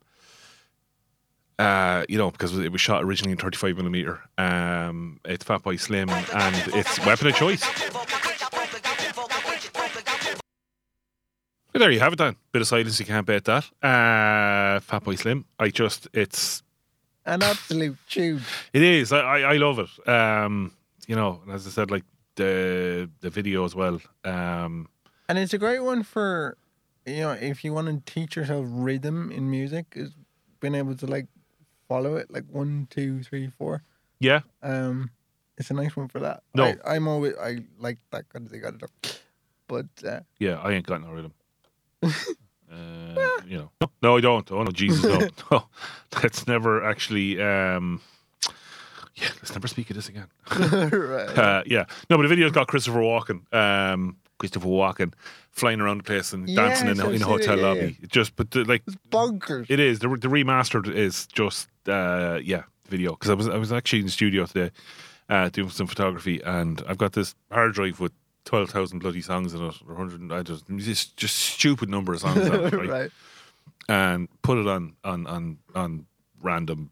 [1.58, 4.20] uh, you know, because it was shot originally in 35 millimeter.
[4.38, 7.64] Um, it's Fatboy Slim and it's Weapon of Choice.
[11.74, 12.36] Well, there you have it, Dan.
[12.52, 13.66] Bit of silence, you can't bet that.
[13.82, 15.46] Uh, Fatboy Slim.
[15.58, 16.64] I just, it's
[17.26, 18.42] an absolute tune.
[18.74, 19.14] it is.
[19.14, 20.10] I, I, I love it.
[20.10, 20.74] Um,
[21.08, 22.04] you know, and as I said, like
[22.36, 24.00] the the video as well.
[24.26, 24.90] Um,
[25.30, 26.58] And it's a great one for,
[27.06, 30.12] you know, if you want to teach yourself rhythm in music, is
[30.60, 31.28] being able to like
[31.88, 33.84] follow it like one, two, three, four.
[34.20, 35.12] yeah, Um,
[35.58, 36.44] it's a nice one for that.
[36.54, 36.66] No.
[36.66, 38.62] I, I'm always I like that kind of thing.
[38.66, 39.12] I don't know,
[39.68, 40.60] but uh, yeah.
[40.60, 41.34] I ain't got no rhythm.
[42.72, 43.72] uh, you know,
[44.02, 44.50] no, I don't.
[44.52, 45.66] Oh no, Jesus, no, no.
[46.22, 47.42] Let's never actually.
[47.42, 48.02] Um,
[49.16, 50.28] yeah, let's never speak of this again.
[50.58, 51.38] right.
[51.38, 53.52] Uh, yeah, no, but the video's got Christopher Walken.
[53.54, 55.14] Um, Christopher Walken
[55.52, 57.58] flying around the place and Yes, dancing in, a- I've in a seen hotel it,
[57.62, 57.98] yeah, lobby.
[58.02, 59.68] It Just, but the, like Bonkers.
[59.70, 63.72] it is the, the remastered is just uh, yeah video because I was I was
[63.72, 64.72] actually in the studio today
[65.30, 68.14] uh, doing some photography and I've got this hard drive with
[68.46, 72.20] twelve thousand bloody songs in it or hundred I just just just stupid number of
[72.20, 72.90] songs on it, right?
[72.90, 73.12] right.
[73.88, 76.06] and put it on on on on
[76.42, 76.90] random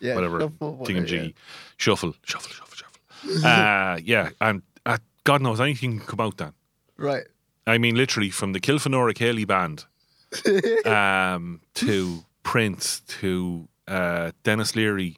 [0.00, 0.14] Yeah.
[0.16, 1.34] whatever thingamajiggy
[1.76, 6.52] shuffle shuffle shuffle shuffle uh, yeah and uh, God knows anything can come out then
[6.98, 7.04] yeah.
[7.06, 7.24] Right.
[7.66, 9.84] I mean literally from the Kilfenora Céilí band
[10.86, 15.16] um, to Prince to uh, Denis Leary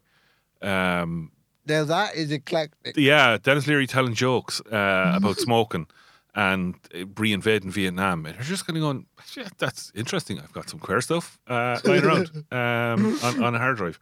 [0.62, 1.31] um,
[1.66, 2.96] Now that is eclectic.
[2.96, 5.86] yeah Denis Leary telling jokes uh, about smoking
[6.34, 9.06] and uh, reinvading Vietnam and you're just kind of going
[9.36, 13.58] yeah, that's interesting I've got some queer stuff uh, lying around um, on, on a
[13.58, 13.98] hard drive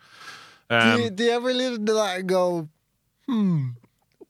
[0.70, 2.68] do, you, um, do you ever listen to that and go,
[3.26, 3.70] hmm,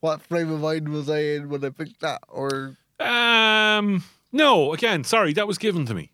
[0.01, 2.23] what frame of mind was I in when I picked that?
[2.29, 4.03] Or um,
[4.33, 6.11] no again sorry that was given to me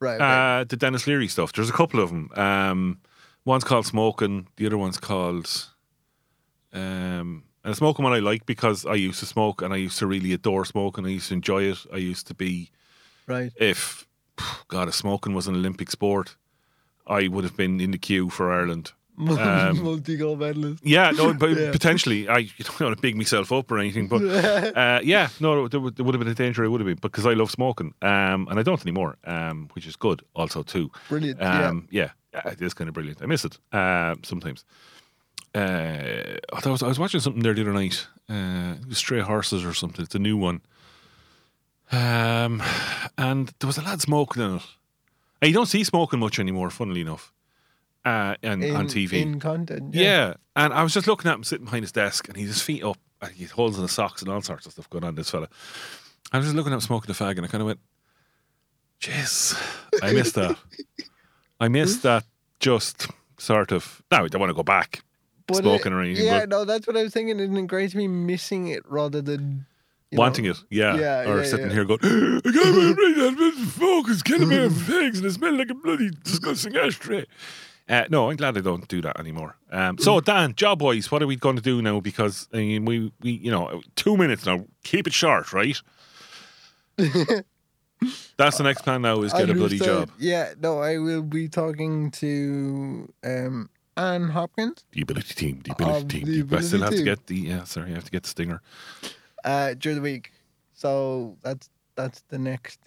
[0.00, 0.60] right, right.
[0.60, 1.52] Uh, the Denis Leary stuff.
[1.52, 2.30] There's a couple of them.
[2.34, 3.00] Um,
[3.44, 4.48] one's called Smoking.
[4.56, 5.69] The other one's called.
[6.72, 10.06] Um, and smoking one I like because I used to smoke and I used to
[10.06, 11.04] really adore smoking.
[11.04, 11.78] I used to enjoy it.
[11.92, 12.70] I used to be,
[13.26, 13.52] right.
[13.56, 14.06] if
[14.68, 16.36] God, if smoking was an Olympic sport,
[17.06, 18.92] I would have been in the queue for Ireland.
[19.18, 20.82] Um, Multi gold medalist.
[20.84, 21.72] Yeah, no, but Yeah.
[21.72, 22.28] potentially.
[22.28, 25.80] I you don't want to big myself up or anything, but uh, yeah, no, there
[25.80, 26.64] would, there would have been a danger.
[26.64, 29.86] It would have been because I love smoking, um, and I don't anymore, um, which
[29.86, 30.90] is good also too.
[31.08, 31.42] Brilliant.
[31.42, 32.10] Um, yeah.
[32.32, 33.20] yeah, it is kind of brilliant.
[33.20, 34.64] I miss it uh, sometimes.
[35.54, 38.06] Uh, I, was, I was watching something there the other night.
[38.28, 40.04] Uh, Stray Horses or something.
[40.04, 40.60] It's a new one.
[41.92, 42.62] Um,
[43.18, 44.62] and there was a lad smoking in it.
[45.42, 47.32] And you don't see smoking much anymore, funnily enough,
[48.04, 48.74] uh, and yeah.
[48.74, 49.12] on In- TV.
[49.14, 49.94] In content.
[49.94, 50.34] Yeah.
[50.54, 52.84] And I was just looking at him sitting behind his desk and he's his feet
[52.84, 55.30] up and he holds in his socks and all sorts of stuff going on, this
[55.30, 55.48] fella.
[56.32, 57.80] I was just looking at him smoking a fag and I kind of went,
[59.00, 59.56] Jeez,
[60.02, 60.58] I missed that.
[61.58, 62.24] I missed that
[62.60, 64.02] just sort of.
[64.10, 65.02] Now, I don't want to go back
[65.50, 67.40] But it- or anything, Yeah, no, that's what I was thinking.
[67.40, 69.66] It great to be missing it rather than
[70.12, 70.62] wanting know, it.
[70.70, 70.96] Yeah.
[70.96, 71.72] Yeah, or yeah, sitting yeah.
[71.72, 75.26] here going, I can't believe that bit of smoke is killing me of fags and
[75.26, 77.26] it smells like a bloody disgusting ashtray.
[77.88, 79.56] Uh, no, I'm glad I don't do that anymore.
[79.72, 81.98] Um, so, Dan, job wise, what are we going to do now?
[82.00, 84.64] Because I mean, we, we, you know, two minutes now.
[84.84, 85.76] Keep it short, right?
[88.36, 89.84] That's the next plan now is get a bloody 100%.
[89.84, 90.10] job.
[90.18, 95.96] Yeah, no, I will be talking to um, Anne Hopkins The ability team, the ability
[95.98, 96.24] Of team.
[96.24, 97.04] the The I still ability have to team.
[97.04, 97.64] get the yeah.
[97.64, 98.62] Sorry, I have to get the stinger.
[99.44, 100.32] uh, during the week.
[100.74, 102.80] So that's that's the next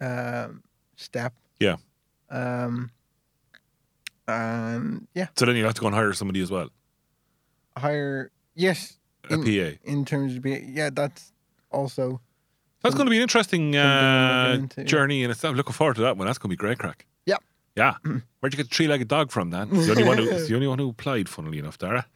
[0.00, 0.62] um,
[0.96, 1.32] step.
[1.60, 1.76] Yeah.
[2.30, 2.90] Um,
[4.26, 6.68] and yeah, So then you have to go and hire somebody as well,
[7.76, 8.98] hire yes
[9.30, 9.78] a in, PA.
[9.84, 10.90] in terms of being yeah.
[10.90, 11.32] That's
[11.70, 12.20] also
[12.82, 14.86] That's going to be an interesting something uh, looking into, yeah.
[14.86, 16.26] journey, and it's, I'm looking forward to that one.
[16.26, 17.06] That's going to be great crack.
[17.26, 17.42] Yep.
[17.76, 17.94] Yeah.
[18.04, 19.68] Where'd you get the three-legged dog from, Dan?
[19.72, 22.06] It's the only one who, it's the only one who applied, funnily enough, Dara.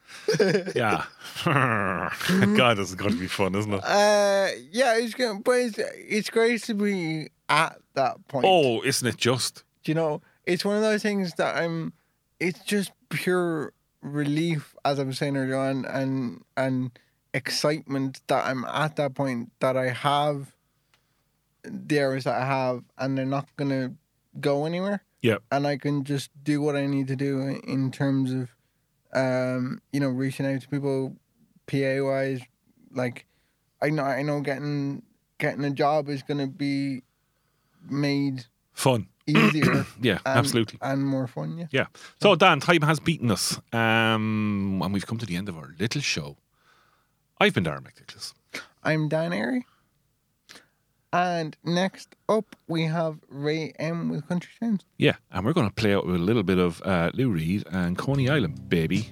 [0.75, 1.05] yeah.
[1.45, 3.83] God, this is going to be fun, isn't it?
[3.83, 4.95] uh yeah.
[4.97, 8.45] It's good, but it's, it's great to be at that point.
[8.47, 9.63] Oh, isn't it just?
[9.83, 11.93] Do you know, it's one of those things that I'm.
[12.39, 16.91] It's just pure relief, as I was saying earlier on, and and
[17.33, 20.53] excitement that I'm at that point that I have
[21.63, 23.93] the hours that I have, and they're not gonna
[24.39, 25.37] go anywhere, Yeah.
[25.51, 28.49] and I can just do what I need to do in terms of,
[29.13, 31.15] um, you know, reaching out to people,
[31.67, 32.41] PA wise,
[32.91, 33.25] like,
[33.81, 35.03] I know I know getting
[35.37, 37.01] getting a job is gonna be
[37.89, 39.07] made Fun.
[39.27, 39.85] easier.
[40.01, 40.79] Yeah, and, absolutely.
[40.81, 41.57] and more fun.
[41.57, 41.65] Yeah.
[41.71, 41.85] Yeah.
[42.21, 43.57] So, Dan, time has beaten us.
[43.73, 46.37] Um, and we've come to the end of our little show.
[47.39, 48.33] I've been Darren McNicholas.
[48.83, 49.65] I'm Dan Airy.
[51.11, 54.85] And next up, we have Ray M with Country Sounds.
[54.97, 55.15] Yeah.
[55.31, 57.97] And we're going to play out with a little bit of uh, Lou Reed and
[57.97, 59.09] Coney Island, baby.